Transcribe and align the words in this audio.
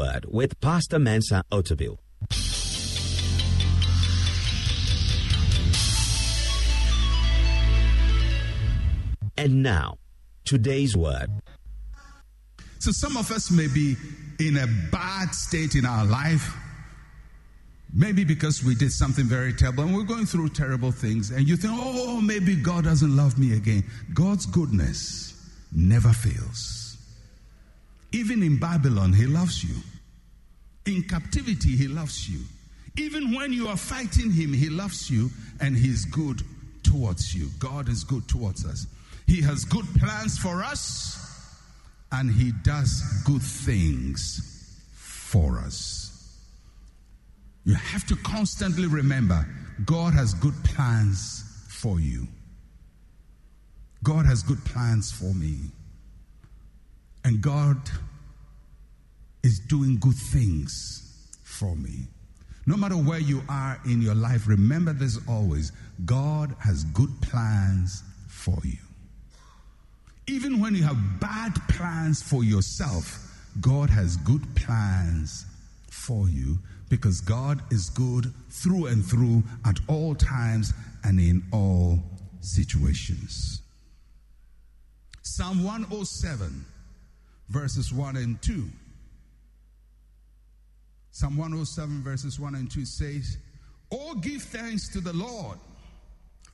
Word 0.00 0.24
with 0.30 0.58
Pastor 0.62 0.98
Mensa 0.98 1.44
Otabil. 1.52 1.98
And 9.36 9.62
now, 9.62 9.98
today's 10.46 10.96
Word. 10.96 11.28
So 12.78 12.92
some 12.92 13.18
of 13.18 13.30
us 13.30 13.50
may 13.50 13.66
be 13.66 13.96
in 14.38 14.56
a 14.56 14.66
bad 14.90 15.34
state 15.34 15.74
in 15.74 15.84
our 15.84 16.06
life. 16.06 16.56
Maybe 17.92 18.24
because 18.24 18.64
we 18.64 18.74
did 18.74 18.92
something 18.92 19.26
very 19.26 19.52
terrible 19.52 19.84
and 19.84 19.94
we're 19.94 20.04
going 20.04 20.24
through 20.24 20.50
terrible 20.50 20.92
things, 20.92 21.30
and 21.30 21.46
you 21.46 21.56
think, 21.56 21.74
oh, 21.76 22.22
maybe 22.22 22.56
God 22.56 22.84
doesn't 22.84 23.14
love 23.14 23.38
me 23.38 23.54
again. 23.54 23.84
God's 24.14 24.46
goodness 24.46 25.34
never 25.72 26.12
fails. 26.14 26.96
Even 28.12 28.42
in 28.42 28.58
Babylon, 28.58 29.12
He 29.12 29.26
loves 29.26 29.62
you. 29.62 29.74
In 30.86 31.02
captivity, 31.02 31.76
He 31.76 31.88
loves 31.88 32.28
you. 32.28 32.40
Even 32.96 33.34
when 33.34 33.52
you 33.52 33.68
are 33.68 33.76
fighting 33.76 34.30
Him, 34.30 34.52
He 34.52 34.68
loves 34.68 35.10
you 35.10 35.30
and 35.60 35.76
He's 35.76 36.04
good 36.04 36.42
towards 36.82 37.34
you. 37.34 37.48
God 37.58 37.88
is 37.88 38.04
good 38.04 38.26
towards 38.28 38.64
us. 38.66 38.86
He 39.26 39.40
has 39.42 39.64
good 39.64 39.86
plans 39.98 40.38
for 40.38 40.62
us 40.62 41.16
and 42.12 42.30
He 42.30 42.52
does 42.64 43.02
good 43.24 43.42
things 43.42 44.82
for 44.92 45.58
us. 45.58 46.10
You 47.64 47.74
have 47.74 48.06
to 48.08 48.16
constantly 48.16 48.86
remember 48.86 49.46
God 49.84 50.14
has 50.14 50.34
good 50.34 50.54
plans 50.64 51.44
for 51.68 52.00
you. 52.00 52.26
God 54.02 54.26
has 54.26 54.42
good 54.42 54.64
plans 54.64 55.12
for 55.12 55.32
me. 55.34 55.58
And 57.24 57.40
God 57.40 57.76
is 59.42 59.58
doing 59.58 59.98
good 59.98 60.16
things 60.16 61.28
for 61.42 61.74
me. 61.76 62.06
No 62.66 62.76
matter 62.76 62.96
where 62.96 63.18
you 63.18 63.42
are 63.48 63.80
in 63.84 64.02
your 64.02 64.14
life, 64.14 64.46
remember 64.46 64.92
this 64.92 65.18
always 65.28 65.72
God 66.04 66.54
has 66.60 66.84
good 66.84 67.10
plans 67.22 68.02
for 68.28 68.58
you. 68.64 68.78
Even 70.26 70.60
when 70.60 70.74
you 70.74 70.82
have 70.84 71.20
bad 71.20 71.54
plans 71.68 72.22
for 72.22 72.44
yourself, 72.44 73.26
God 73.60 73.90
has 73.90 74.16
good 74.18 74.42
plans 74.54 75.44
for 75.90 76.28
you 76.28 76.58
because 76.88 77.20
God 77.20 77.60
is 77.72 77.90
good 77.90 78.32
through 78.50 78.86
and 78.86 79.04
through 79.04 79.42
at 79.64 79.78
all 79.88 80.14
times 80.14 80.72
and 81.04 81.18
in 81.18 81.42
all 81.52 81.98
situations. 82.40 83.62
Psalm 85.22 85.64
107, 85.64 86.64
verses 87.48 87.92
1 87.92 88.16
and 88.16 88.40
2. 88.42 88.68
Psalm 91.12 91.36
107, 91.36 92.02
verses 92.02 92.38
1 92.38 92.54
and 92.54 92.70
2 92.70 92.84
says, 92.84 93.36
Oh, 93.92 94.14
give 94.14 94.42
thanks 94.42 94.88
to 94.90 95.00
the 95.00 95.12
Lord, 95.12 95.58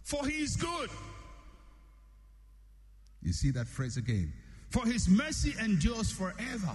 for 0.02 0.26
he 0.26 0.42
is 0.42 0.56
good. 0.56 0.90
You 3.22 3.32
see 3.32 3.50
that 3.50 3.66
phrase 3.66 3.96
again. 3.96 4.32
For 4.70 4.84
his 4.86 5.08
mercy 5.08 5.54
endures 5.62 6.10
forever. 6.10 6.72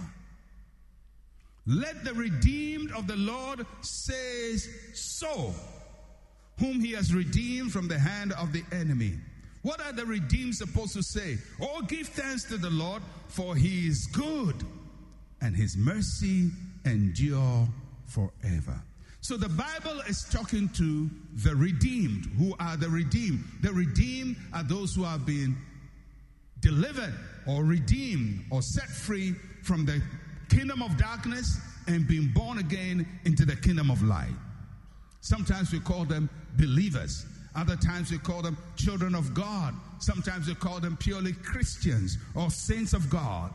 Let 1.66 2.04
the 2.04 2.14
redeemed 2.14 2.92
of 2.92 3.06
the 3.06 3.16
Lord 3.16 3.64
says 3.82 4.68
so, 4.94 5.54
whom 6.58 6.80
he 6.80 6.92
has 6.92 7.14
redeemed 7.14 7.72
from 7.72 7.88
the 7.88 7.98
hand 7.98 8.32
of 8.32 8.52
the 8.52 8.64
enemy. 8.72 9.18
What 9.62 9.80
are 9.80 9.92
the 9.92 10.04
redeemed 10.04 10.56
supposed 10.56 10.94
to 10.94 11.02
say? 11.02 11.38
Oh, 11.60 11.82
give 11.82 12.08
thanks 12.08 12.44
to 12.44 12.56
the 12.56 12.70
Lord, 12.70 13.02
for 13.28 13.54
he 13.54 13.86
is 13.86 14.06
good, 14.06 14.56
and 15.40 15.54
his 15.56 15.76
mercy 15.76 16.50
endure 16.84 17.68
forever. 18.06 18.80
So 19.20 19.36
the 19.36 19.48
Bible 19.48 20.00
is 20.08 20.24
talking 20.24 20.68
to 20.70 21.08
the 21.44 21.54
redeemed. 21.54 22.26
Who 22.38 22.54
are 22.58 22.76
the 22.76 22.88
redeemed? 22.88 23.44
The 23.62 23.72
redeemed 23.72 24.36
are 24.52 24.64
those 24.64 24.94
who 24.94 25.04
have 25.04 25.24
been 25.24 25.56
delivered 26.60 27.14
or 27.46 27.64
redeemed 27.64 28.44
or 28.50 28.62
set 28.62 28.88
free 28.88 29.34
from 29.62 29.84
the 29.86 30.02
kingdom 30.48 30.82
of 30.82 30.96
darkness 30.96 31.58
and 31.86 32.06
being 32.06 32.32
born 32.34 32.58
again 32.58 33.06
into 33.24 33.44
the 33.44 33.56
kingdom 33.56 33.90
of 33.90 34.02
light. 34.02 34.34
Sometimes 35.20 35.72
we 35.72 35.78
call 35.78 36.04
them 36.04 36.28
believers. 36.58 37.24
Other 37.54 37.76
times 37.76 38.10
we 38.10 38.18
call 38.18 38.42
them 38.42 38.56
children 38.76 39.14
of 39.14 39.34
God. 39.34 39.74
Sometimes 40.00 40.48
we 40.48 40.54
call 40.54 40.80
them 40.80 40.96
purely 40.96 41.32
Christians 41.32 42.18
or 42.34 42.50
saints 42.50 42.92
of 42.92 43.08
God. 43.08 43.54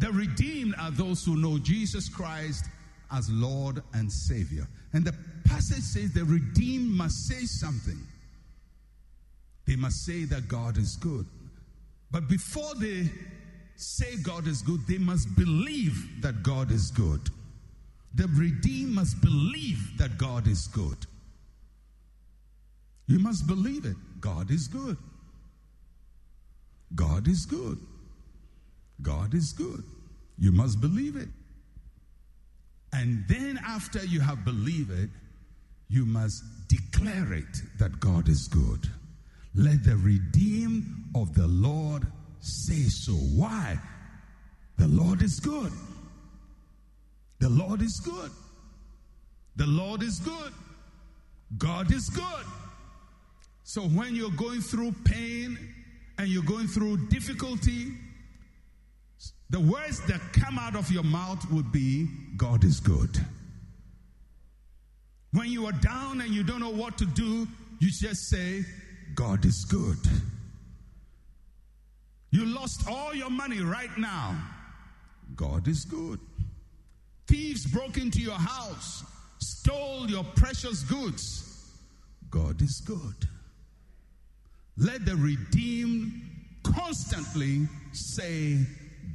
The 0.00 0.10
redeemed 0.12 0.74
are 0.80 0.90
those 0.90 1.24
who 1.26 1.36
know 1.36 1.58
Jesus 1.58 2.08
Christ 2.08 2.64
as 3.12 3.28
Lord 3.30 3.82
and 3.92 4.10
Savior. 4.10 4.66
And 4.94 5.04
the 5.04 5.14
passage 5.44 5.82
says 5.82 6.14
the 6.14 6.24
redeemed 6.24 6.90
must 6.90 7.28
say 7.28 7.44
something. 7.44 7.98
They 9.66 9.76
must 9.76 10.06
say 10.06 10.24
that 10.24 10.48
God 10.48 10.78
is 10.78 10.96
good. 10.96 11.26
But 12.10 12.28
before 12.30 12.74
they 12.76 13.10
say 13.76 14.16
God 14.22 14.46
is 14.46 14.62
good, 14.62 14.80
they 14.88 14.96
must 14.96 15.36
believe 15.36 16.22
that 16.22 16.42
God 16.42 16.72
is 16.72 16.90
good. 16.90 17.20
The 18.14 18.26
redeemed 18.28 18.94
must 18.94 19.20
believe 19.20 19.98
that 19.98 20.16
God 20.16 20.48
is 20.48 20.66
good. 20.68 20.96
You 23.06 23.18
must 23.18 23.46
believe 23.46 23.84
it. 23.84 23.96
God 24.18 24.50
is 24.50 24.66
good. 24.66 24.96
God 26.94 27.28
is 27.28 27.44
good. 27.44 27.78
God 29.02 29.34
is 29.34 29.52
good. 29.52 29.82
You 30.38 30.52
must 30.52 30.80
believe 30.80 31.16
it. 31.16 31.28
And 32.92 33.24
then, 33.28 33.60
after 33.64 34.04
you 34.04 34.20
have 34.20 34.44
believed 34.44 34.90
it, 34.90 35.10
you 35.88 36.04
must 36.04 36.42
declare 36.68 37.32
it 37.32 37.62
that 37.78 38.00
God 38.00 38.28
is 38.28 38.48
good. 38.48 38.88
Let 39.54 39.84
the 39.84 39.96
redeemed 39.96 40.84
of 41.14 41.34
the 41.34 41.46
Lord 41.46 42.06
say 42.40 42.84
so. 42.84 43.12
Why? 43.12 43.78
The 44.78 44.88
Lord 44.88 45.22
is 45.22 45.40
good. 45.40 45.72
The 47.38 47.48
Lord 47.48 47.82
is 47.82 48.00
good. 48.00 48.30
The 49.56 49.66
Lord 49.66 50.02
is 50.02 50.18
good. 50.20 50.52
God 51.58 51.92
is 51.92 52.08
good. 52.08 52.46
So 53.64 53.82
when 53.82 54.14
you're 54.14 54.30
going 54.30 54.60
through 54.60 54.92
pain 55.04 55.58
and 56.18 56.28
you're 56.28 56.42
going 56.42 56.66
through 56.68 57.08
difficulty, 57.08 57.92
the 59.50 59.60
words 59.60 60.00
that 60.06 60.20
come 60.32 60.58
out 60.58 60.76
of 60.76 60.90
your 60.90 61.02
mouth 61.02 61.44
would 61.50 61.72
be, 61.72 62.08
God 62.36 62.64
is 62.64 62.78
good. 62.80 63.18
When 65.32 65.48
you 65.48 65.66
are 65.66 65.72
down 65.72 66.20
and 66.20 66.30
you 66.30 66.42
don't 66.42 66.60
know 66.60 66.70
what 66.70 66.96
to 66.98 67.06
do, 67.06 67.46
you 67.80 67.90
just 67.90 68.28
say, 68.28 68.64
God 69.14 69.44
is 69.44 69.64
good. 69.64 69.98
You 72.30 72.46
lost 72.46 72.88
all 72.88 73.12
your 73.14 73.30
money 73.30 73.60
right 73.60 73.96
now. 73.98 74.40
God 75.34 75.66
is 75.66 75.84
good. 75.84 76.20
Thieves 77.26 77.66
broke 77.66 77.96
into 77.96 78.20
your 78.20 78.38
house, 78.38 79.04
stole 79.38 80.08
your 80.08 80.24
precious 80.36 80.82
goods. 80.82 81.46
God 82.30 82.60
is 82.62 82.82
good. 82.84 83.28
Let 84.76 85.04
the 85.04 85.16
redeemed 85.16 86.12
constantly 86.62 87.68
say, 87.92 88.58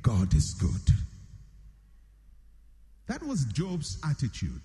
God 0.06 0.36
is 0.36 0.54
good. 0.54 0.96
That 3.08 3.24
was 3.24 3.46
Job's 3.46 3.98
attitude. 4.08 4.62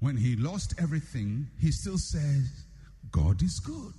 When 0.00 0.16
he 0.16 0.34
lost 0.34 0.74
everything, 0.82 1.46
he 1.60 1.70
still 1.70 1.96
says, 1.96 2.64
God 3.12 3.40
is 3.40 3.60
good. 3.60 3.94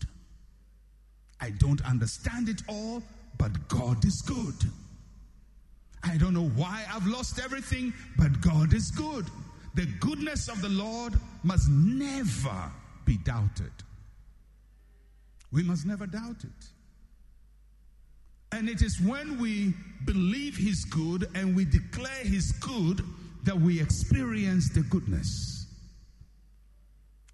I 1.40 1.52
don't 1.52 1.82
understand 1.86 2.50
it 2.50 2.62
all, 2.68 3.02
but 3.38 3.70
God 3.70 4.04
is 4.04 4.22
good. 4.22 4.70
I 6.04 6.18
don't 6.18 6.34
know 6.34 6.50
why 6.58 6.84
I've 6.94 7.08
lost 7.08 7.40
everything, 7.40 7.94
but 8.18 8.42
God 8.42 8.74
is 8.74 8.92
good. 8.92 9.26
The 9.76 9.86
goodness 10.02 10.50
of 10.50 10.62
the 10.62 10.70
Lord 10.70 11.14
must 11.44 11.70
never 11.70 12.70
be 13.06 13.16
doubted. 13.16 13.72
We 15.54 15.64
must 15.64 15.86
never 15.86 16.06
doubt 16.06 16.44
it. 16.44 16.68
And 18.52 18.68
it 18.68 18.82
is 18.82 19.00
when 19.00 19.40
we 19.40 19.74
believe 20.06 20.58
He's 20.58 20.86
good 20.86 21.30
and 21.36 21.56
we 21.56 21.66
declare 21.66 22.24
He's 22.24 22.52
good 22.54 23.02
that 23.44 23.60
we 23.60 23.82
experience 23.82 24.70
the 24.70 24.82
goodness. 24.82 25.66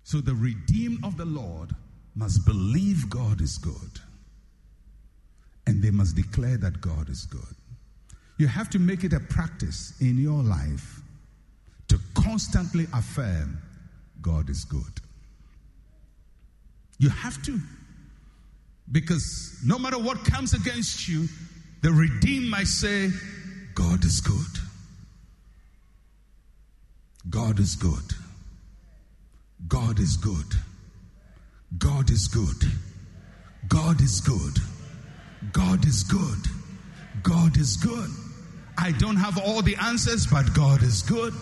So 0.03 0.21
the 0.21 0.35
redeemed 0.35 1.03
of 1.03 1.17
the 1.17 1.25
Lord 1.25 1.71
must 2.15 2.45
believe 2.45 3.09
God 3.09 3.41
is 3.41 3.57
good. 3.57 3.99
And 5.65 5.83
they 5.83 5.91
must 5.91 6.15
declare 6.15 6.57
that 6.57 6.79
God 6.79 7.09
is 7.09 7.25
good. 7.25 7.41
You 8.37 8.47
have 8.47 8.69
to 8.69 8.79
make 8.79 9.03
it 9.03 9.13
a 9.13 9.19
practice 9.19 9.93
in 9.99 10.17
your 10.17 10.43
life 10.43 11.01
to 11.89 11.99
constantly 12.13 12.85
affirm 12.93 13.61
God 14.21 14.49
is 14.49 14.63
good. 14.63 15.01
You 16.99 17.09
have 17.09 17.41
to. 17.43 17.59
Because 18.91 19.59
no 19.65 19.77
matter 19.77 19.97
what 19.97 20.23
comes 20.23 20.53
against 20.53 21.07
you, 21.07 21.27
the 21.81 21.91
redeemed 21.91 22.49
might 22.49 22.67
say, 22.67 23.09
God 23.75 24.03
is 24.05 24.21
good. 24.21 24.61
God 27.29 27.59
is 27.59 27.75
good. 27.75 28.13
God 29.67 29.99
is 29.99 30.15
good. 30.17 30.53
God 31.77 32.09
is 32.09 32.27
good. 32.27 32.63
God 33.67 34.01
is 34.01 34.21
good. 34.21 34.57
God 35.51 35.85
is 35.85 36.03
good. 36.03 36.47
God 37.23 37.57
is 37.57 37.75
good. 37.75 38.09
I 38.77 38.91
don't 38.93 39.17
have 39.17 39.37
all 39.37 39.61
the 39.61 39.75
answers, 39.75 40.27
but 40.27 40.53
God 40.53 40.83
is 40.83 41.01
good. 41.01 41.33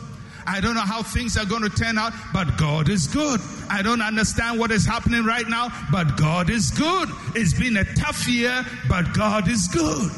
I 0.47 0.62
don't 0.62 0.75
know 0.75 0.81
how 0.81 1.01
things 1.01 1.38
are 1.38 1.45
going 1.45 1.63
to 1.63 1.69
turn 1.69 1.97
out, 1.97 2.13
but 2.33 2.57
God 2.57 2.89
is 2.89 3.07
good. 3.07 3.39
I 3.69 3.81
don't 3.81 4.01
understand 4.01 4.59
what 4.59 4.71
is 4.71 4.86
happening 4.86 5.25
right 5.25 5.47
now, 5.47 5.69
but 5.92 6.18
God 6.18 6.50
is 6.50 6.71
good. 6.71 7.09
It's 7.36 7.53
been 7.53 7.77
a 7.77 7.83
tough 7.95 8.27
year, 8.27 8.63
but 8.88 9.13
God 9.13 9.47
is 9.50 9.68
good. 9.68 10.12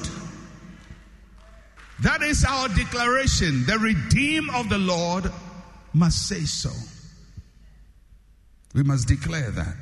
That 2.01 2.21
is 2.21 2.45
our 2.45 2.67
declaration. 2.69 3.65
The 3.65 3.79
redeemed 3.79 4.49
of 4.53 4.69
the 4.69 4.77
Lord 4.77 5.31
must 5.93 6.27
say 6.27 6.41
so. 6.41 6.71
We 8.75 8.83
must 8.83 9.07
declare 9.07 9.49
that. 9.51 9.75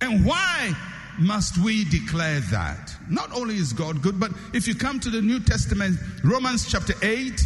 And 0.00 0.24
why 0.24 0.72
must 1.18 1.58
we 1.58 1.84
declare 1.84 2.40
that? 2.40 2.94
Not 3.08 3.32
only 3.32 3.56
is 3.56 3.72
God 3.72 4.02
good, 4.02 4.20
but 4.20 4.32
if 4.52 4.68
you 4.68 4.74
come 4.74 5.00
to 5.00 5.10
the 5.10 5.22
New 5.22 5.40
Testament, 5.40 5.98
Romans 6.22 6.70
chapter 6.70 6.94
8, 7.02 7.40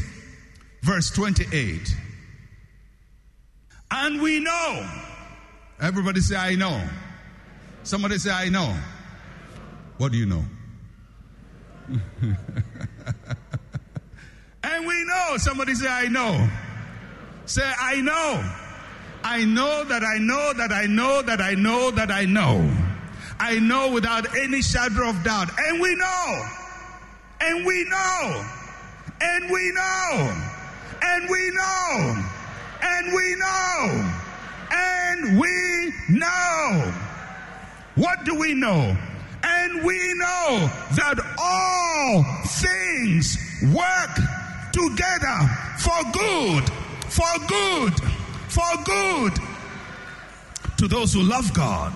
verse 0.83 1.11
28. 1.11 1.95
And 3.91 4.21
we 4.21 4.41
know. 4.41 4.89
Everybody 5.81 6.21
say, 6.21 6.37
I 6.37 6.55
know. 6.55 6.83
Somebody 7.83 8.19
say, 8.19 8.31
I 8.31 8.49
know. 8.49 8.77
What 9.99 10.13
do 10.13 10.19
you 10.19 10.27
know? 10.27 10.45
and 14.63 14.87
we 14.87 15.05
know. 15.05 15.37
Somebody 15.39 15.75
say, 15.75 15.89
I 15.89 16.07
know. 16.07 16.49
Say, 17.47 17.63
I 17.81 18.01
know. 18.01 18.45
I 19.25 19.45
know 19.45 19.85
that 19.85 20.03
I 20.05 20.19
know 20.19 20.53
that 20.53 20.71
I 20.73 20.87
know 20.87 21.23
that 21.23 21.41
I 21.41 21.55
know 21.55 21.91
that 21.91 22.11
I 22.11 22.25
know. 22.25 22.71
I 23.41 23.59
know 23.59 23.93
without 23.93 24.37
any 24.37 24.63
shadow 24.63 25.09
of 25.09 25.23
doubt. 25.25 25.49
And 25.59 25.81
we 25.81 25.95
know. 25.95 26.49
And 27.41 27.65
we 27.65 27.85
know. 27.85 28.45
And 29.21 29.51
we 29.51 29.73
know. 29.73 30.48
And 31.11 31.29
we 31.29 31.51
know. 31.51 32.25
And 32.83 33.13
we 33.15 33.37
know. 33.37 34.13
And 34.71 35.41
we 35.41 35.93
know. 36.11 36.93
What 37.95 38.25
do 38.25 38.39
we 38.39 38.55
know? 38.55 38.97
And 39.43 39.85
we 39.85 40.15
know 40.15 40.71
that 40.97 41.19
all 41.39 42.25
things 42.47 43.39
work 43.75 44.15
together 44.73 45.39
for 45.79 46.03
good, 46.13 46.65
for 47.09 47.39
good, 47.47 47.95
for 48.49 48.85
good 48.85 49.33
to 50.79 50.87
those 50.87 51.13
who 51.13 51.23
love 51.23 51.53
God, 51.55 51.93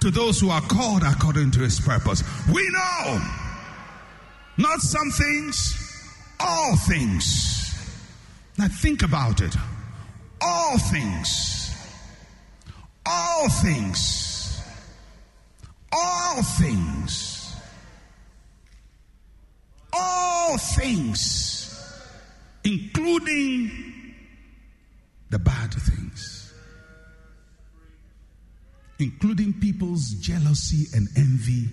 to 0.00 0.10
those 0.10 0.40
who 0.40 0.50
are 0.50 0.60
called 0.60 1.02
according 1.02 1.50
to 1.52 1.60
his 1.60 1.80
purpose. 1.80 2.22
We 2.52 2.68
know 2.70 3.20
not 4.58 4.80
some 4.80 5.10
things, 5.10 5.76
all 6.38 6.76
things. 6.76 7.55
Now 8.58 8.68
think 8.68 9.02
about 9.02 9.42
it. 9.42 9.54
All 10.40 10.78
things. 10.78 11.76
All 13.04 13.48
things. 13.48 14.62
All 15.92 16.42
things. 16.42 17.54
All 19.92 20.56
things. 20.56 21.72
Including 22.64 24.14
the 25.28 25.38
bad 25.38 25.74
things. 25.74 26.54
Including 28.98 29.52
people's 29.60 30.12
jealousy 30.20 30.86
and 30.96 31.08
envy. 31.16 31.68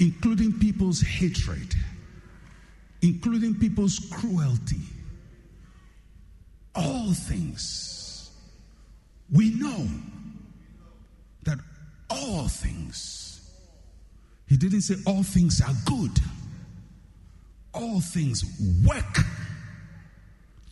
Including 0.00 0.58
people's 0.58 1.00
hatred. 1.00 1.72
Including 3.00 3.54
people's 3.54 4.00
cruelty 4.10 4.80
all 6.74 7.12
things. 7.12 8.30
We 9.32 9.50
know 9.50 9.86
that 11.44 11.58
all 12.10 12.48
things, 12.48 13.40
he 14.46 14.56
didn't 14.56 14.82
say 14.82 14.96
all 15.06 15.22
things 15.22 15.60
are 15.60 15.74
good, 15.86 16.18
all 17.72 18.00
things 18.00 18.44
work 18.86 19.18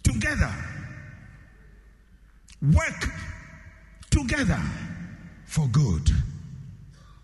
together. 0.03 0.53
Work 2.63 3.09
together 4.11 4.61
for 5.47 5.67
good 5.69 6.09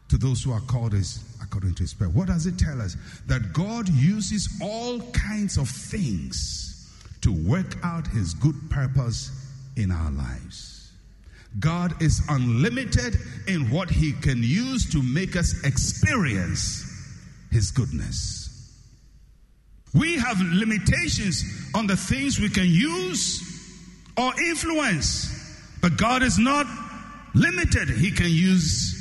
to 0.08 0.16
those 0.18 0.42
who 0.42 0.52
are 0.52 0.60
called 0.62 0.94
as 0.94 1.22
according 1.42 1.74
to 1.74 1.84
his 1.84 1.94
prayer. 1.94 2.10
What 2.10 2.26
does 2.26 2.46
it 2.46 2.58
tell 2.58 2.80
us? 2.82 2.96
That 3.26 3.52
God 3.52 3.88
uses 3.88 4.48
all 4.60 5.00
kinds 5.12 5.56
of 5.58 5.68
things 5.68 6.77
to 7.22 7.32
work 7.32 7.76
out 7.82 8.06
his 8.06 8.34
good 8.34 8.56
purpose 8.70 9.30
in 9.76 9.90
our 9.90 10.10
lives. 10.10 10.92
God 11.58 12.02
is 12.02 12.22
unlimited 12.28 13.16
in 13.46 13.70
what 13.70 13.90
he 13.90 14.12
can 14.12 14.42
use 14.42 14.90
to 14.92 15.02
make 15.02 15.34
us 15.34 15.64
experience 15.64 16.84
his 17.50 17.70
goodness. 17.70 18.44
We 19.94 20.18
have 20.18 20.40
limitations 20.40 21.42
on 21.74 21.86
the 21.86 21.96
things 21.96 22.38
we 22.38 22.50
can 22.50 22.66
use 22.66 23.42
or 24.16 24.38
influence, 24.40 25.34
but 25.80 25.96
God 25.96 26.22
is 26.22 26.38
not 26.38 26.66
limited. 27.34 27.88
He 27.88 28.10
can 28.10 28.30
use 28.30 28.94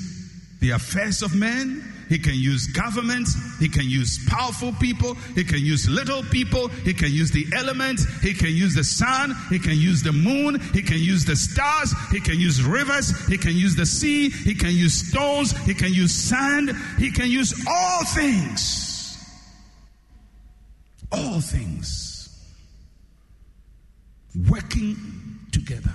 the 0.62 0.72
affairs 0.72 1.22
of 1.22 1.36
men, 1.36 1.84
he 2.10 2.18
can 2.18 2.36
use 2.36 2.68
governments. 2.68 3.36
He 3.60 3.68
can 3.68 3.90
use 3.90 4.20
powerful 4.28 4.74
people. 4.74 5.16
He 5.36 5.44
can 5.44 5.60
use 5.60 5.90
little 5.90 6.24
people. 6.24 6.70
He 6.70 6.94
can 6.94 7.12
use 7.12 7.32
the 7.32 7.46
elements. 7.56 8.06
He 8.22 8.34
can 8.34 8.50
use 8.50 8.76
the 8.76 8.84
sun. 8.84 9.36
He 9.50 9.60
can 9.60 9.78
use 9.78 10.04
the 10.04 10.14
moon. 10.14 10.60
He 10.74 10.82
can 10.82 11.00
use 11.00 11.26
the 11.26 11.36
stars. 11.36 11.94
He 12.12 12.20
can 12.20 12.40
use 12.40 12.64
rivers. 12.64 13.28
He 13.28 13.38
can 13.38 13.56
use 13.56 13.76
the 13.76 13.86
sea. 13.86 14.30
He 14.30 14.56
can 14.56 14.72
use 14.72 14.94
stones. 15.10 15.52
He 15.66 15.74
can 15.74 15.94
use 15.94 16.14
sand. 16.14 16.72
He 16.98 17.12
can 17.12 17.30
use 17.30 17.54
all 17.68 18.06
things. 18.06 18.84
All 21.12 21.40
things 21.40 22.18
working 24.50 24.98
together. 25.52 25.94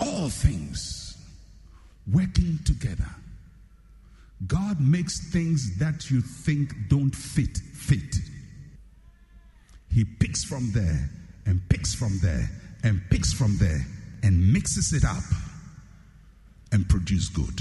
All 0.00 0.28
things 0.28 1.16
working 2.12 2.58
together. 2.64 3.08
God 4.46 4.80
makes 4.80 5.30
things 5.30 5.78
that 5.78 6.10
you 6.10 6.20
think 6.20 6.72
don't 6.88 7.14
fit, 7.14 7.56
fit. 7.56 8.16
He 9.90 10.04
picks 10.04 10.44
from 10.44 10.72
there 10.72 11.08
and 11.46 11.60
picks 11.68 11.94
from 11.94 12.18
there 12.20 12.50
and 12.82 13.00
picks 13.10 13.32
from 13.32 13.56
there 13.58 13.86
and 14.22 14.52
mixes 14.52 14.92
it 14.92 15.04
up 15.04 15.22
and 16.72 16.88
produce 16.88 17.28
good. 17.28 17.60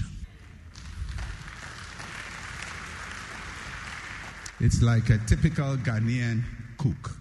It's 4.60 4.82
like 4.82 5.10
a 5.10 5.18
typical 5.20 5.76
Ghanaian 5.78 6.44
cook 6.78 7.18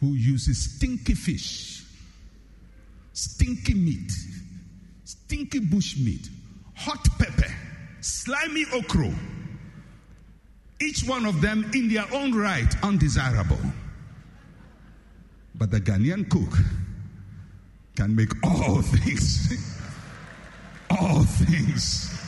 who 0.00 0.14
uses 0.14 0.74
stinky 0.74 1.14
fish, 1.14 1.84
stinky 3.12 3.74
meat, 3.74 4.12
stinky 5.04 5.60
bush 5.60 5.96
meat, 5.98 6.28
hot 6.74 7.06
pepper, 7.18 7.52
slimy 8.00 8.64
okra. 8.72 9.12
Each 10.80 11.04
one 11.04 11.26
of 11.26 11.40
them, 11.40 11.70
in 11.74 11.92
their 11.92 12.06
own 12.12 12.34
right, 12.34 12.72
undesirable. 12.82 13.60
But 15.54 15.70
the 15.70 15.80
Ghanaian 15.80 16.28
cook 16.30 16.58
can 17.96 18.16
make 18.16 18.30
all 18.42 18.80
things, 18.82 19.52
all 20.88 21.22
things. 21.22 22.18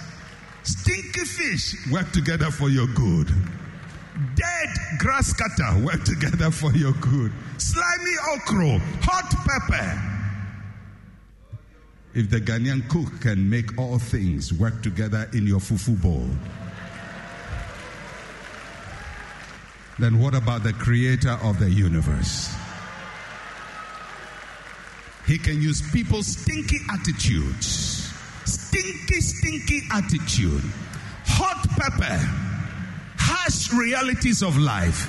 Stinky 0.64 1.24
fish 1.24 1.74
work 1.90 2.12
together 2.12 2.50
for 2.50 2.68
your 2.68 2.86
good. 2.88 3.28
Dead 4.36 4.68
grass 4.98 5.32
cutter 5.32 5.78
work 5.82 6.04
together 6.04 6.50
for 6.50 6.70
your 6.72 6.92
good. 6.92 7.32
Slimy 7.56 8.16
okra, 8.34 8.78
hot 9.00 9.30
pepper. 9.46 10.11
If 12.14 12.28
the 12.28 12.40
Ghanaian 12.40 12.88
cook 12.88 13.20
can 13.22 13.48
make 13.48 13.78
all 13.78 13.98
things 13.98 14.52
work 14.52 14.82
together 14.82 15.28
in 15.32 15.46
your 15.46 15.60
fufu 15.60 16.00
bowl, 16.00 16.28
then 19.98 20.18
what 20.18 20.34
about 20.34 20.62
the 20.62 20.72
creator 20.74 21.38
of 21.42 21.58
the 21.58 21.70
universe? 21.70 22.54
He 25.26 25.38
can 25.38 25.62
use 25.62 25.80
people's 25.92 26.26
stinky 26.26 26.78
attitudes, 26.92 28.12
stinky, 28.44 29.20
stinky 29.20 29.82
attitude, 29.92 30.62
hot 31.24 31.66
pepper, 31.78 32.18
harsh 33.16 33.72
realities 33.72 34.42
of 34.42 34.58
life 34.58 35.08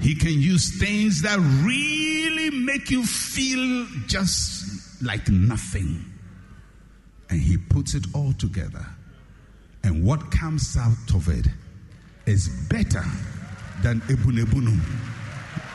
He 0.00 0.14
can 0.14 0.40
use 0.40 0.78
things 0.78 1.22
that 1.22 1.38
really 1.64 2.50
make 2.50 2.90
you 2.90 3.04
feel 3.04 3.86
just 4.06 4.77
like 5.02 5.28
nothing. 5.28 6.04
And 7.30 7.40
He 7.40 7.56
puts 7.56 7.94
it 7.94 8.06
all 8.14 8.32
together. 8.34 8.86
And 9.84 10.04
what 10.04 10.30
comes 10.30 10.76
out 10.76 11.14
of 11.14 11.28
it 11.28 11.46
is 12.26 12.48
better 12.68 13.04
than 13.82 14.00
ebunebunu, 14.02 14.78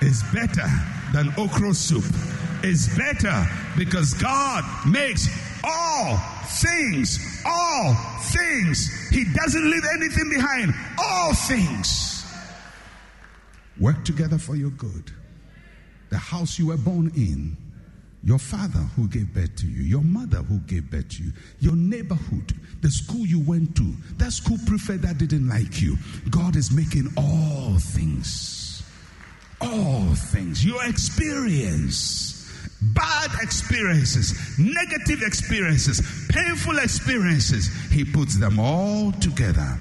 is 0.01 0.23
better 0.33 0.67
than 1.13 1.33
okra 1.37 1.73
soup, 1.73 2.03
is 2.63 2.95
better 2.97 3.45
because 3.77 4.13
God 4.15 4.63
makes 4.87 5.27
all 5.63 6.17
things, 6.45 7.41
all 7.45 7.95
things. 8.21 9.09
He 9.09 9.25
doesn't 9.33 9.71
leave 9.71 9.83
anything 9.95 10.29
behind. 10.29 10.73
All 10.97 11.33
things 11.33 12.25
work 13.79 14.03
together 14.05 14.37
for 14.37 14.55
your 14.55 14.69
good. 14.71 15.11
The 16.09 16.17
house 16.17 16.59
you 16.59 16.67
were 16.67 16.77
born 16.77 17.11
in, 17.15 17.57
your 18.23 18.39
father 18.39 18.79
who 18.95 19.07
gave 19.07 19.33
birth 19.33 19.55
to 19.57 19.67
you, 19.67 19.83
your 19.83 20.01
mother 20.01 20.37
who 20.37 20.59
gave 20.59 20.89
birth 20.89 21.09
to 21.09 21.23
you, 21.23 21.31
your 21.59 21.75
neighborhood, 21.75 22.53
the 22.81 22.89
school 22.89 23.25
you 23.25 23.39
went 23.41 23.75
to, 23.75 23.93
that 24.17 24.31
school 24.31 24.57
prefect 24.65 25.01
that 25.01 25.17
didn't 25.17 25.47
like 25.49 25.81
you. 25.81 25.97
God 26.29 26.55
is 26.55 26.71
making 26.71 27.11
all 27.17 27.77
things, 27.79 28.81
all 29.59 30.15
things, 30.15 30.65
your 30.65 30.85
experience, 30.85 32.49
bad 32.81 33.31
experiences, 33.41 34.57
negative 34.57 35.21
experiences, 35.21 36.01
painful 36.29 36.77
experiences, 36.79 37.69
He 37.91 38.05
puts 38.05 38.37
them 38.37 38.57
all 38.57 39.11
together. 39.13 39.77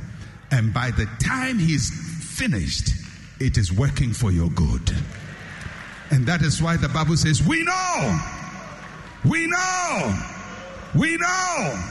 And 0.50 0.75
by 0.75 0.90
the 0.90 1.06
time 1.20 1.61
He's 1.61 1.90
finished, 2.38 2.90
it 3.40 3.56
is 3.56 3.72
working 3.72 4.12
for 4.12 4.32
your 4.32 4.50
good. 4.50 4.92
And 6.11 6.26
that 6.26 6.42
is 6.42 6.61
why 6.61 6.76
the 6.76 6.90
Bible 6.90 7.16
says, 7.16 7.42
We 7.42 7.64
know, 7.64 8.31
we 9.24 9.46
know, 9.46 10.18
we 10.94 11.16
know, 11.16 11.84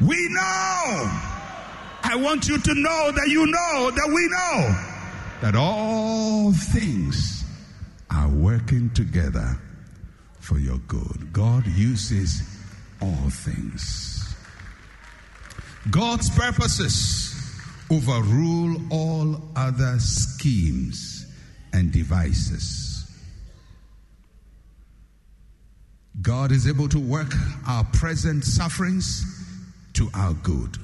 we 0.00 0.28
know. 0.30 1.10
I 2.02 2.16
want 2.16 2.48
you 2.48 2.58
to 2.58 2.74
know 2.74 3.12
that 3.12 3.28
you 3.28 3.46
know 3.46 3.90
that 3.90 4.08
we 4.08 4.28
know 4.28 4.84
that 5.40 5.54
all 5.54 6.52
things 6.52 7.44
are 8.10 8.28
working 8.28 8.90
together 8.90 9.58
for 10.40 10.58
your 10.58 10.78
good. 10.88 11.32
God 11.32 11.66
uses 11.66 12.42
all 13.00 13.30
things. 13.30 14.34
God's 15.90 16.30
purposes 16.30 17.34
overrule 17.90 18.80
all 18.90 19.40
other 19.56 19.98
schemes 19.98 21.26
and 21.72 21.92
devices. 21.92 22.87
God 26.22 26.50
is 26.50 26.66
able 26.66 26.88
to 26.88 26.98
work 26.98 27.32
our 27.66 27.84
present 27.84 28.44
sufferings 28.44 29.24
to 29.94 30.08
our 30.14 30.34
good. 30.34 30.76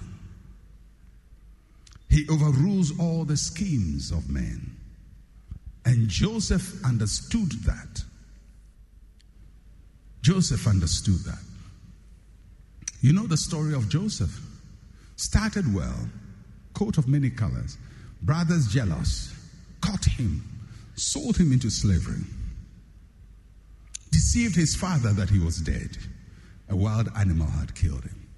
He 2.09 2.27
overrules 2.31 2.99
all 3.01 3.25
the 3.25 3.37
schemes 3.37 4.13
of 4.13 4.31
men. 4.31 4.77
And 5.85 6.09
Joseph 6.09 6.85
understood 6.85 7.51
that. 7.65 8.05
Joseph 10.23 10.67
understood 10.67 11.19
that. 11.25 11.43
You 13.01 13.13
know 13.13 13.27
the 13.27 13.37
story 13.37 13.75
of 13.75 13.89
Joseph. 13.89 14.41
Started 15.17 15.75
well, 15.75 16.09
coat 16.73 16.99
of 16.99 17.07
many 17.07 17.31
colors, 17.31 17.77
brothers 18.23 18.69
jealous, 18.69 19.35
caught 19.81 20.05
him, 20.05 20.43
sold 20.97 21.37
him 21.37 21.53
into 21.53 21.71
slavery, 21.71 22.25
deceived 24.15 24.55
his 24.55 24.77
father 24.77 25.13
that 25.13 25.29
he 25.29 25.41
was 25.41 25.59
dead. 25.59 25.99
A 26.69 26.77
wild 26.77 27.09
animal 27.19 27.49
had 27.49 27.75
killed 27.75 28.05
him. 28.05 28.29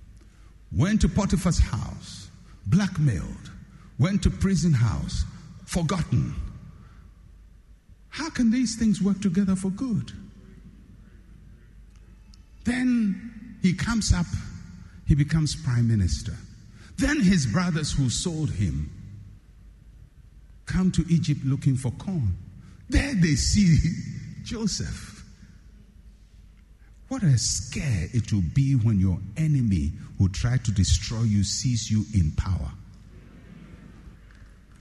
Went 0.72 1.02
to 1.02 1.08
Potiphar's 1.08 1.58
house, 1.58 2.30
blackmailed, 2.66 3.50
went 3.98 4.22
to 4.22 4.30
prison 4.30 4.72
house, 4.72 5.24
forgotten. 5.66 6.34
How 8.08 8.30
can 8.30 8.50
these 8.50 8.76
things 8.76 9.02
work 9.02 9.20
together 9.20 9.54
for 9.54 9.68
good? 9.68 10.12
Then 12.64 13.58
he 13.60 13.74
comes 13.74 14.14
up, 14.14 14.26
he 15.06 15.14
becomes 15.14 15.54
prime 15.54 15.86
minister. 15.86 16.32
Then 16.96 17.20
his 17.20 17.44
brothers 17.44 17.92
who 17.92 18.08
sold 18.08 18.50
him 18.50 18.90
come 20.64 20.90
to 20.92 21.04
Egypt 21.10 21.40
looking 21.44 21.76
for 21.76 21.90
corn. 21.92 22.34
There 22.88 23.14
they 23.14 23.34
see 23.34 23.76
Joseph. 24.42 25.15
What 27.08 27.22
a 27.22 27.38
scare 27.38 28.08
it 28.12 28.32
will 28.32 28.42
be 28.54 28.74
when 28.74 28.98
your 28.98 29.18
enemy 29.36 29.92
who 30.18 30.28
tried 30.28 30.64
to 30.64 30.72
destroy 30.72 31.22
you 31.22 31.44
sees 31.44 31.90
you 31.90 32.04
in 32.14 32.32
power. 32.32 32.72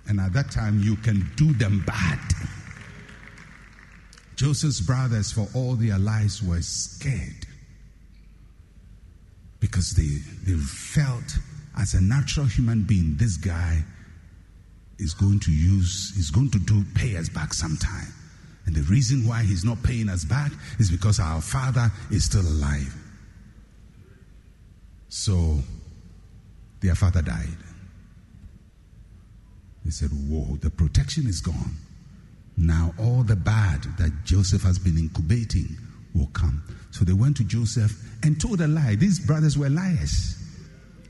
And 0.08 0.20
at 0.20 0.34
that 0.34 0.51
time, 0.51 0.79
you 0.82 0.96
can 0.98 1.29
do 1.36 1.53
them 1.53 1.84
bad. 1.86 2.20
Joseph's 4.36 4.82
brothers, 4.82 5.32
for 5.32 5.48
all 5.53 5.75
their 5.75 5.98
lives, 5.98 6.44
were 6.44 6.62
scared 6.62 7.48
because 9.60 9.94
they, 9.94 10.20
they 10.44 10.58
felt 10.60 11.38
as 11.77 11.94
a 11.94 12.01
natural 12.01 12.46
human 12.46 12.84
being, 12.84 13.15
this 13.17 13.38
guy 13.38 13.84
is 15.00 15.13
going 15.13 15.39
to 15.41 15.51
use, 15.51 16.13
is 16.17 16.32
going 16.32 16.51
to 16.51 16.60
do 16.60 16.84
pay 16.94 17.17
us 17.17 17.29
back 17.29 17.53
sometime. 17.53 18.13
And 18.65 18.75
the 18.75 18.81
reason 18.84 19.27
why 19.27 19.43
he's 19.43 19.63
not 19.63 19.81
paying 19.84 20.10
us 20.10 20.25
back 20.25 20.51
is 20.79 20.89
because 20.89 21.19
our 21.19 21.41
father 21.41 21.91
is 22.12 22.25
still 22.25 22.41
alive. 22.41 22.93
So 25.10 25.60
their 26.81 26.95
father 26.95 27.22
died. 27.22 27.57
They 29.84 29.91
said, 29.91 30.10
Whoa, 30.10 30.57
the 30.57 30.72
protection 30.72 31.27
is 31.27 31.41
gone. 31.41 31.75
Now 32.57 32.93
all 32.98 33.24
the 33.24 33.36
bad 33.36 33.84
that 34.00 34.12
Joseph 34.24 34.63
has 34.63 34.79
been 34.79 34.98
incubating 34.98 35.77
will 36.15 36.27
come. 36.27 36.63
So 36.91 37.05
they 37.05 37.13
went 37.13 37.38
to 37.38 37.43
Joseph 37.43 38.01
and 38.24 38.39
told 38.39 38.62
a 38.62 38.67
lie. 38.67 38.95
These 38.95 39.19
brothers 39.19 39.57
were 39.57 39.69
liars. 39.69 40.41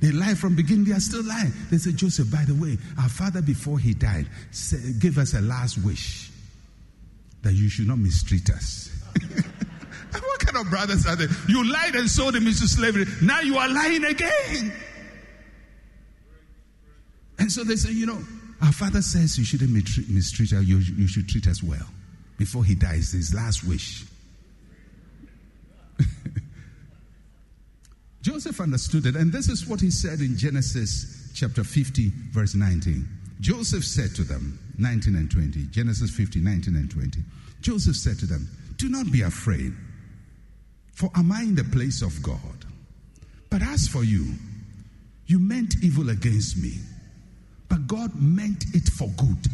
They 0.02 0.12
lied 0.12 0.38
from 0.38 0.56
beginning, 0.56 0.86
they 0.86 0.92
are 0.92 1.00
still 1.00 1.24
lying. 1.24 1.54
They 1.72 1.78
said, 1.78 1.96
Joseph, 1.96 2.30
by 2.30 2.44
the 2.46 2.54
way, 2.54 2.78
our 3.00 3.08
father 3.08 3.42
before 3.42 3.80
he 3.80 3.94
died 3.94 4.28
gave 5.00 5.18
us 5.18 5.34
a 5.34 5.42
last 5.42 5.78
wish 5.78 6.32
that 7.46 7.54
you 7.54 7.70
should 7.70 7.88
not 7.88 8.00
mistreat 8.00 8.50
us. 8.50 8.90
what 10.12 10.40
kind 10.40 10.58
of 10.58 10.68
brothers 10.72 11.06
are 11.06 11.16
they? 11.16 11.28
You 11.48 11.64
lied 11.64 11.94
and 11.96 12.10
sold 12.10 12.36
him 12.36 12.48
into 12.48 12.68
slavery. 12.68 13.06
Now 13.22 13.42
you 13.42 13.58
are 13.58 13.70
lying 13.70 14.04
again. 14.04 14.74
And 17.38 17.52
so 17.52 17.64
they 17.64 17.76
say, 17.76 17.92
you 17.92 18.08
know, 18.08 18.20
our 18.64 18.72
father 18.72 19.04
says 19.04 19.38
you 19.38 19.46
shouldn't 19.46 19.72
mistreat 19.72 20.54
us, 20.54 20.66
you, 20.66 20.78
you 20.80 21.08
should 21.08 21.30
treat 21.30 21.46
us 21.48 21.62
well. 21.62 21.86
Before 22.40 22.66
he 22.66 22.74
dies, 22.74 23.12
his 23.12 23.34
last 23.36 23.64
wish. 23.64 24.06
Joseph 28.24 28.60
understood 28.60 29.06
it, 29.06 29.16
and 29.16 29.32
this 29.32 29.50
is 29.50 29.68
what 29.68 29.80
he 29.80 29.92
said 29.92 30.20
in 30.20 30.36
Genesis 30.36 31.32
chapter 31.36 31.64
50, 31.64 32.12
verse 32.32 32.56
19. 32.56 33.08
Joseph 33.40 33.84
said 33.84 34.16
to 34.16 34.24
them, 34.24 34.60
19 34.78 35.16
and 35.16 35.30
20, 35.30 35.68
Genesis 35.72 36.12
50, 36.12 36.40
19 36.40 36.76
and 36.76 36.90
20. 36.90 37.20
Joseph 37.62 37.96
said 37.96 38.20
to 38.20 38.26
them, 38.26 38.48
Do 38.78 38.90
not 38.90 39.12
be 39.12 39.22
afraid, 39.22 39.74
for 40.94 41.10
am 41.16 41.32
I 41.32 41.42
in 41.42 41.56
the 41.56 41.64
place 41.64 42.02
of 42.02 42.22
God? 42.22 42.40
But 43.50 43.62
as 43.62 43.88
for 43.88 44.04
you, 44.04 44.34
you 45.28 45.40
meant 45.40 45.76
evil 45.84 46.10
against 46.10 46.58
me, 46.58 46.74
but 47.70 47.88
God 47.88 48.12
meant 48.16 48.66
it 48.74 48.88
for 48.90 49.08
good. 49.18 49.48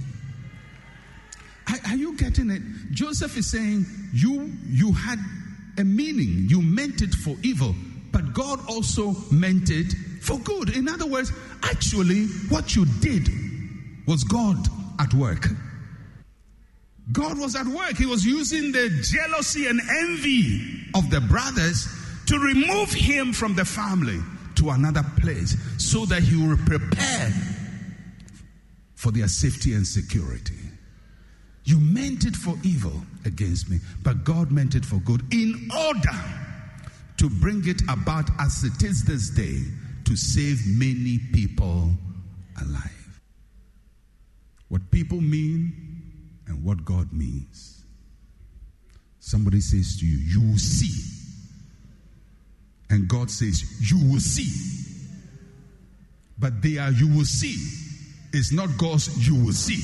Are, 1.70 1.92
are 1.92 1.96
you 1.96 2.18
getting 2.18 2.50
it? 2.50 2.62
Joseph 2.92 3.38
is 3.38 3.50
saying, 3.50 3.86
You 4.14 4.52
you 4.68 4.92
had 4.92 5.20
a 5.78 5.84
meaning, 5.84 6.48
you 6.50 6.62
meant 6.62 7.02
it 7.02 7.14
for 7.14 7.36
evil, 7.44 7.74
but 8.12 8.34
God 8.34 8.60
also 8.68 9.16
meant 9.32 9.70
it 9.70 9.94
for 10.22 10.38
good. 10.40 10.76
In 10.76 10.90
other 10.90 11.06
words, 11.06 11.32
actually, 11.64 12.26
what 12.50 12.76
you 12.76 12.86
did 13.00 13.30
was 14.12 14.25
God 14.25 14.58
at 15.00 15.13
work. 15.13 15.48
God 17.13 17.39
was 17.39 17.56
at 17.56 17.65
work. 17.65 17.96
He 17.96 18.06
was 18.06 18.25
using 18.25 18.74
the 18.74 18.89
jealousy 19.01 19.68
and 19.68 19.80
envy 19.80 20.84
of 20.94 21.10
the 21.10 21.22
brothers 21.22 21.88
to 22.25 22.38
remove 22.38 22.91
him 22.91 23.32
from 23.32 23.56
the 23.56 23.63
family 23.63 24.20
to 24.56 24.72
another 24.72 25.03
place 25.22 25.56
so 25.77 26.06
that 26.08 26.24
he 26.24 26.36
will 26.36 26.58
prepare 26.65 27.32
for 28.96 29.13
their 29.13 29.30
safety 29.30 29.75
and 29.75 29.88
security. 29.88 30.60
You 31.63 31.80
meant 31.80 32.25
it 32.25 32.36
for 32.36 32.56
evil 32.63 33.01
against 33.24 33.70
me, 33.70 33.80
but 34.03 34.25
God 34.25 34.51
meant 34.51 34.75
it 34.75 34.84
for 34.84 34.98
good 34.98 35.22
in 35.34 35.70
order 35.88 36.20
to 37.15 37.30
bring 37.30 37.65
it 37.65 37.82
about 37.88 38.30
as 38.41 38.65
it 38.65 38.84
is 38.84 39.06
this 39.06 39.30
day 39.30 39.62
to 40.03 40.18
save 40.18 40.60
many 40.68 41.18
people 41.32 41.91
alive. 42.60 43.00
What 44.72 44.90
people 44.90 45.20
mean 45.20 45.74
and 46.48 46.63
what 46.63 46.86
God 46.86 47.12
means. 47.12 47.84
Somebody 49.20 49.60
says 49.60 50.00
to 50.00 50.06
you, 50.06 50.16
You 50.16 50.50
will 50.50 50.58
see. 50.58 51.12
And 52.90 53.06
God 53.10 53.30
says, 53.30 53.66
You 53.82 53.98
will 54.10 54.22
see. 54.22 54.48
But 56.40 56.62
they 56.62 56.78
are, 56.78 56.90
you 56.90 57.13
will 57.13 57.25
see. 57.25 57.58
It's 58.32 58.54
not 58.54 58.70
God's, 58.78 59.28
you 59.28 59.44
will 59.44 59.51
see. 59.51 59.84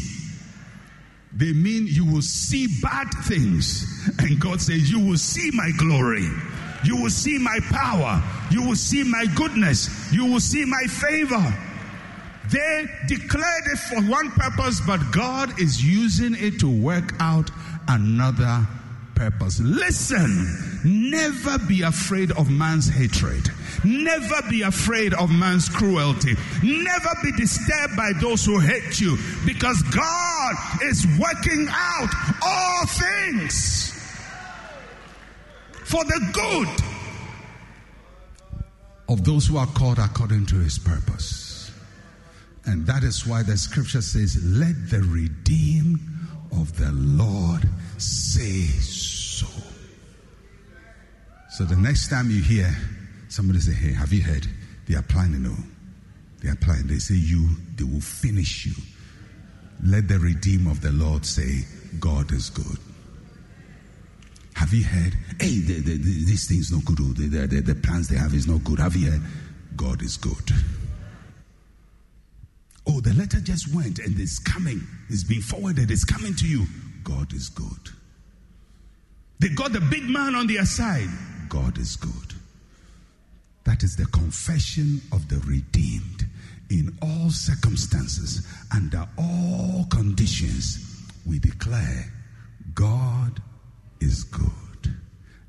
They 1.33 1.51
mean 1.51 1.87
you 1.87 2.05
will 2.05 2.21
see 2.21 2.67
bad 2.81 3.09
things. 3.25 4.09
And 4.19 4.39
God 4.39 4.61
says, 4.61 4.89
You 4.89 5.05
will 5.05 5.17
see 5.17 5.51
my 5.53 5.69
glory. 5.77 6.29
You 6.85 6.95
will 6.95 7.09
see 7.09 7.37
my 7.37 7.59
power. 7.71 8.23
You 8.51 8.65
will 8.65 8.77
see 8.77 9.03
my 9.03 9.25
goodness. 9.35 10.13
You 10.13 10.27
will 10.27 10.39
see 10.39 10.63
my 10.63 10.83
favor. 10.83 11.66
They 12.51 12.85
declared 13.07 13.63
it 13.71 13.77
for 13.77 14.01
one 14.01 14.31
purpose, 14.31 14.81
but 14.85 14.99
God 15.11 15.59
is 15.59 15.83
using 15.83 16.35
it 16.35 16.59
to 16.59 16.69
work 16.69 17.13
out 17.19 17.49
another 17.87 18.67
purpose. 19.15 19.59
Listen, 19.59 20.79
never 20.85 21.57
be 21.57 21.81
afraid 21.81 22.31
of 22.31 22.49
man's 22.49 22.87
hatred. 22.87 23.49
Never 23.83 24.41
be 24.49 24.61
afraid 24.61 25.13
of 25.13 25.31
man's 25.31 25.67
cruelty. 25.69 26.35
Never 26.63 27.09
be 27.23 27.31
disturbed 27.33 27.95
by 27.95 28.11
those 28.21 28.45
who 28.45 28.59
hate 28.59 28.99
you 28.99 29.17
because 29.45 29.81
God 29.83 30.55
is 30.83 31.05
working 31.19 31.67
out 31.69 32.09
all 32.43 32.85
things 32.85 33.93
for 35.85 36.03
the 36.03 36.29
good 36.33 36.83
of 39.09 39.23
those 39.23 39.47
who 39.47 39.57
are 39.57 39.67
called 39.67 39.99
according 39.99 40.45
to 40.47 40.55
his 40.55 40.77
purpose. 40.77 41.46
And 42.67 42.85
that 42.85 43.03
is 43.03 43.25
why 43.25 43.43
the 43.43 43.57
scripture 43.57 44.01
says, 44.01 44.37
Let 44.43 44.89
the 44.89 45.01
redeemed 45.01 45.99
of 46.51 46.77
the 46.77 46.91
Lord 46.91 47.67
say 47.97 48.65
so. 48.65 49.47
So 51.49 51.63
the 51.63 51.77
next 51.77 52.09
time 52.09 52.29
you 52.29 52.41
hear 52.41 52.69
somebody 53.29 53.59
say, 53.59 53.73
Hey, 53.73 53.93
have 53.93 54.11
you 54.11 54.21
heard? 54.21 54.45
They 54.87 54.95
are 54.95 55.01
planning, 55.01 55.43
no. 55.43 55.55
They 56.43 56.49
are 56.49 56.55
planning. 56.57 56.87
They 56.87 56.99
say, 56.99 57.15
You, 57.15 57.47
they 57.75 57.85
will 57.85 58.01
finish 58.01 58.65
you. 58.65 58.73
Let 59.83 60.09
the 60.09 60.19
redeemed 60.19 60.67
of 60.67 60.81
the 60.81 60.91
Lord 60.91 61.25
say, 61.25 61.65
God 61.99 62.33
is 62.33 62.49
good. 62.49 62.77
Have 64.55 64.73
you 64.73 64.83
heard? 64.83 65.13
Hey, 65.39 65.59
the, 65.59 65.79
the, 65.79 65.97
the, 65.97 66.25
this 66.25 66.47
thing's 66.47 66.71
not 66.71 66.83
good. 66.83 66.97
Oh. 66.99 67.13
The, 67.13 67.47
the, 67.47 67.61
the 67.61 67.75
plans 67.75 68.09
they 68.09 68.17
have 68.17 68.33
is 68.33 68.47
not 68.47 68.63
good. 68.63 68.79
Have 68.79 68.95
you 68.95 69.11
heard? 69.11 69.21
God 69.77 70.01
is 70.01 70.17
good. 70.17 70.51
Oh, 72.87 73.01
the 73.01 73.13
letter 73.13 73.39
just 73.39 73.73
went 73.75 73.99
and 73.99 74.19
it's 74.19 74.39
coming. 74.39 74.81
It's 75.09 75.23
being 75.23 75.41
forwarded. 75.41 75.91
It's 75.91 76.05
coming 76.05 76.35
to 76.35 76.47
you. 76.47 76.65
God 77.03 77.33
is 77.33 77.49
good. 77.49 77.91
They 79.39 79.49
got 79.49 79.73
the 79.73 79.81
big 79.81 80.03
man 80.03 80.35
on 80.35 80.47
their 80.47 80.65
side. 80.65 81.09
God 81.49 81.77
is 81.77 81.95
good. 81.95 82.33
That 83.65 83.83
is 83.83 83.95
the 83.97 84.05
confession 84.05 85.01
of 85.11 85.27
the 85.27 85.39
redeemed 85.39 86.25
in 86.69 86.97
all 87.01 87.29
circumstances, 87.29 88.47
under 88.73 89.07
all 89.17 89.85
conditions. 89.89 91.03
We 91.25 91.39
declare 91.39 92.11
God 92.73 93.41
is 93.99 94.23
good, 94.23 94.95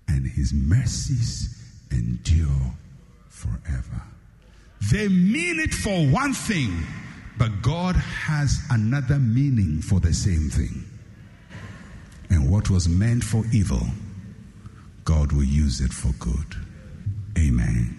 and 0.09 0.27
his 0.27 0.53
mercies 0.53 1.57
endure 1.91 2.75
forever. 3.29 4.03
They 4.91 5.09
mean 5.09 5.61
it 5.61 5.75
for 5.75 6.07
one 6.09 6.35
thing, 6.35 6.83
but 7.39 7.63
God 7.63 7.95
has 7.95 8.61
another 8.71 9.19
meaning 9.19 9.81
for 9.81 10.01
the 10.01 10.13
same 10.13 10.51
thing. 10.51 10.85
And 12.31 12.51
what 12.51 12.69
was 12.69 12.89
meant 12.89 13.23
for 13.23 13.45
evil, 13.53 13.87
God 15.05 15.33
will 15.33 15.45
use 15.45 15.81
it 15.81 15.93
for 15.93 16.13
good. 16.19 16.57
Amen. 17.39 17.95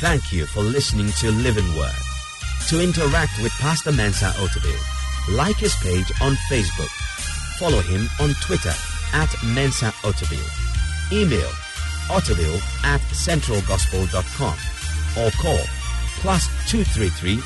Thank 0.00 0.32
you 0.32 0.46
for 0.46 0.62
listening 0.62 1.12
to 1.20 1.30
Living 1.30 1.76
Word. 1.76 2.09
To 2.70 2.80
interact 2.80 3.42
with 3.42 3.50
Pastor 3.58 3.90
Mensa 3.90 4.26
Otabil, 4.38 4.78
like 5.36 5.56
his 5.56 5.74
page 5.82 6.12
on 6.22 6.34
Facebook. 6.48 6.88
Follow 7.58 7.80
him 7.80 8.08
on 8.20 8.32
Twitter 8.42 8.72
at 9.12 9.34
Mensa 9.44 9.86
Otabil. 10.06 10.38
Email 11.12 11.50
otabil 12.10 12.60
at 12.84 13.00
centralgospel.com 13.10 14.56
or 15.18 15.30
call 15.32 15.64
plus 16.22 16.46
233 16.70 17.38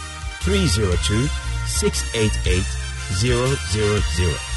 302 0.42 1.26
688 1.68 2.62
000. 4.20 4.53